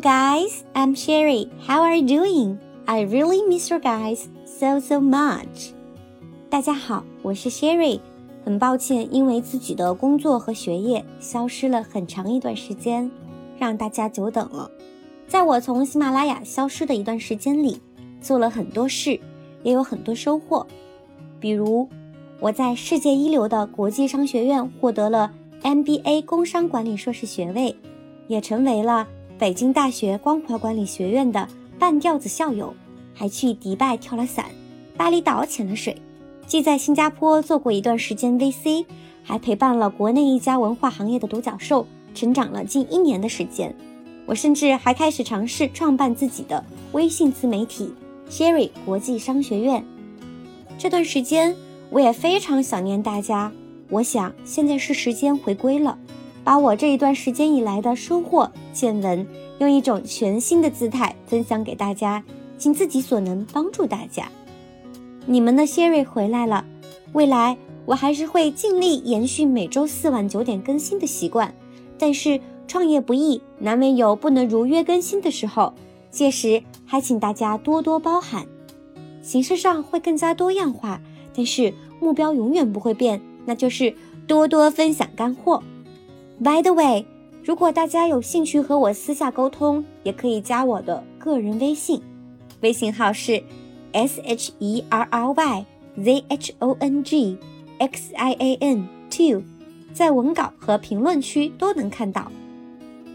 [0.00, 0.64] Guys.
[0.74, 1.48] I'm Sherry.
[1.66, 2.58] How are you doing?
[2.86, 5.72] I really miss you guys so so much.
[6.50, 8.00] 大家好，我是 Sherry。
[8.44, 13.10] 很抱歉，因为自己的工作和学业消失了很长一段时间，
[13.58, 14.70] 让大家久等了。
[15.26, 17.80] 在我从喜马拉雅消失的一段时间里，
[18.20, 19.18] 做了很多事，
[19.62, 20.66] 也有很多收获。
[21.40, 21.88] 比如，
[22.38, 25.32] 我在世界一流的国际商学院获得了
[25.62, 27.74] MBA 工商管理硕士学位，
[28.28, 29.08] 也成为了
[29.38, 31.46] 北京大学光华管理学院的
[31.78, 32.72] 半吊子校友，
[33.12, 34.46] 还去迪拜跳了伞，
[34.96, 35.94] 巴厘岛潜了水。
[36.46, 38.86] 既在新加坡做过一段时间 VC，
[39.22, 43.76] 还陪伴了国内一家文化行业的独角兽成长了近一年的时间。
[44.24, 47.92] 我甚至还开始尝试创办自己的微信自媒体
[48.30, 49.84] Sherry 国际商学院。
[50.78, 51.54] 这段时间
[51.90, 53.52] 我也非常想念大家，
[53.90, 55.98] 我想现在是时间回归了，
[56.46, 59.26] 把我这一段时间以来的收获见闻，
[59.58, 62.22] 用一种全新的姿态分享给大家，
[62.56, 64.30] 尽自己所能帮助大家。
[65.26, 66.64] 你们的 Sherry 回来了，
[67.14, 71.52] 未来我还是会尽力延续每周四晚九点更新的习惯。
[71.98, 75.74] 但是创业不易，难免有不能如约更新的时候，
[76.12, 78.46] 届时还请大家多多包涵。
[79.20, 81.00] 形式上会更加多样化，
[81.34, 83.92] 但是目标永远不会变，那就是
[84.28, 85.60] 多多分享干货。
[86.42, 87.06] By the way，
[87.44, 92.02] 如果大家有兴趣和我私下沟通，也可以加我的个人微信，
[92.60, 93.42] 微信号是。
[93.92, 95.64] S H E R R Y
[96.04, 97.38] Z H O N G
[97.78, 99.42] X I A N two，
[99.94, 102.30] 在文稿和评论区都能看到。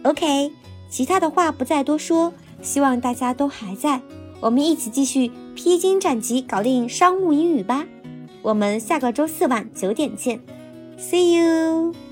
[0.02, 0.52] OK，
[0.89, 2.33] 其他的话不再多说，
[2.64, 4.02] 希望大家都还在，
[4.39, 7.86] 我们一起继续披荆斩棘，搞定商务英语吧。
[8.42, 10.39] 我们下个周四晚九点见
[10.97, 12.11] ，See you。